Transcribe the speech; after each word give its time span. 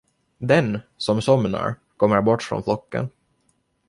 Den, 0.37 0.79
som 0.97 1.21
somnar, 1.21 1.75
kommer 1.97 2.21
bort 2.21 2.43
från 2.43 2.63
flocken. 2.63 3.09